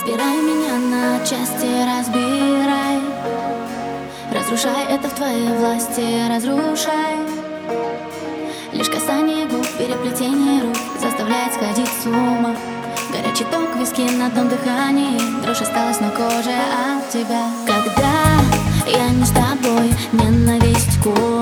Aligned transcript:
Разбирай 0.00 0.36
меня 0.36 0.78
на 0.78 1.18
части, 1.26 1.66
разбирай. 1.84 3.00
Разрушай 4.32 4.84
это 4.88 5.08
в 5.08 5.12
твоей 5.12 5.52
власти, 5.58 6.26
разрушай. 6.26 7.18
Лишь 8.72 8.88
касание 8.88 9.46
губ, 9.46 9.66
переплетение 9.76 10.62
рук 10.62 10.76
Заставляет 10.98 11.52
сходить 11.52 11.90
с 12.02 12.06
ума. 12.06 12.56
Горячий 13.12 13.44
ток, 13.44 13.76
виски 13.76 14.00
на 14.16 14.28
одном 14.28 14.48
дыхании 14.48 15.20
Дрожь 15.42 15.60
осталась 15.60 16.00
на 16.00 16.08
коже 16.10 16.56
от 16.56 17.10
тебя. 17.10 17.44
Когда 17.66 18.98
я 18.98 19.10
не 19.10 19.24
с 19.24 19.30
тобой, 19.30 19.92
ненависть 20.12 20.98
колет 21.02 21.39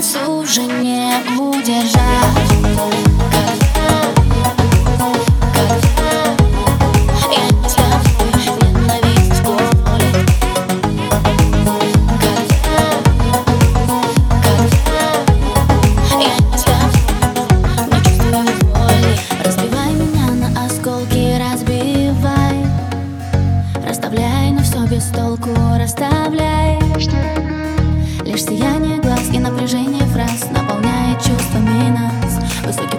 нас 0.00 0.16
уже 0.26 0.62
не 0.62 1.12
удержать 1.38 2.40
без 24.90 25.04
толку 25.10 25.50
расставляй. 25.78 26.78
Лишь 28.24 28.44
сияние 28.44 28.99
Наполняет 31.59 31.59
чувствами 31.59 31.89
нас 31.89 32.39
Высокий 32.63 32.97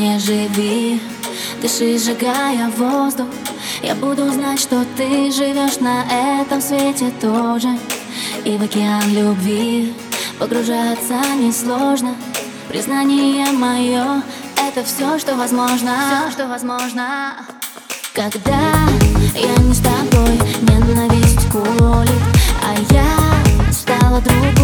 Мне 0.00 0.18
живи, 0.18 0.98
дыши, 1.60 1.98
сжигая 1.98 2.70
воздух. 2.70 3.26
Я 3.82 3.94
буду 3.94 4.30
знать, 4.30 4.58
что 4.58 4.86
ты 4.96 5.30
живешь 5.30 5.78
на 5.78 6.04
этом 6.40 6.62
свете 6.62 7.12
тоже. 7.20 7.68
И 8.46 8.56
в 8.56 8.62
океан 8.62 9.12
любви 9.12 9.92
погружаться 10.38 11.20
несложно. 11.36 12.14
Признание 12.70 13.52
мое— 13.52 14.22
это 14.56 14.82
все, 14.84 15.18
что 15.18 15.34
возможно. 15.36 15.92
Все, 16.22 16.30
что 16.32 16.48
возможно. 16.48 17.36
Когда 18.14 18.72
я 19.34 19.62
не 19.62 19.74
с 19.74 19.80
тобой, 19.80 20.40
ненависть 20.62 21.46
колет 21.52 22.08
А 22.64 22.94
я 22.94 23.70
стала 23.70 24.22
другой 24.22 24.60